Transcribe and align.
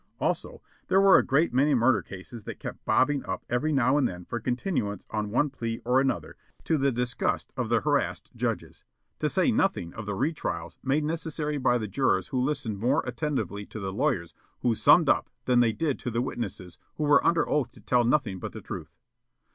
Also, 0.19 0.63
there 0.87 0.99
were 0.99 1.19
a 1.19 1.23
great 1.23 1.53
many 1.53 1.75
murder 1.75 2.01
cases 2.01 2.45
that 2.45 2.59
kept 2.59 2.83
bobbing 2.85 3.23
up 3.27 3.45
every 3.51 3.71
now 3.71 3.99
and 3.99 4.07
then 4.07 4.25
for 4.25 4.39
continuance 4.39 5.05
on 5.11 5.29
one 5.29 5.51
plea 5.51 5.79
or 5.85 6.01
another 6.01 6.35
to 6.63 6.75
the 6.79 6.91
disgust 6.91 7.53
of 7.55 7.69
the 7.69 7.81
harassed 7.81 8.31
judges; 8.35 8.83
to 9.19 9.29
say 9.29 9.51
nothing 9.51 9.93
of 9.93 10.07
the 10.07 10.15
re 10.15 10.33
trials 10.33 10.79
made 10.81 11.03
necessary 11.03 11.59
by 11.59 11.77
the 11.77 11.87
jurors 11.87 12.29
who 12.29 12.41
listened 12.43 12.79
more 12.79 13.03
attentively 13.05 13.63
to 13.63 13.79
the 13.79 13.93
lawyers 13.93 14.33
who 14.61 14.73
"summed 14.73 15.07
up" 15.07 15.29
than 15.45 15.59
they 15.59 15.71
did 15.71 15.99
to 15.99 16.09
the 16.09 16.19
witnesses 16.19 16.79
who 16.95 17.03
were 17.03 17.23
under 17.23 17.47
oath 17.47 17.69
to 17.69 17.79
tell 17.79 18.03
nothing 18.03 18.39
but 18.39 18.53
the 18.53 18.61
truth. 18.61 18.95